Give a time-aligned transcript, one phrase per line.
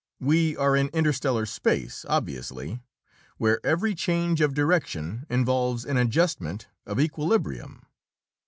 [0.19, 2.81] We are in interstellar space, obviously,
[3.37, 7.85] where every change of direction involves an adjustment of equilibrium."